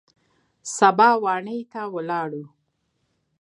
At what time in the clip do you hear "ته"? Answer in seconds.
1.71-1.81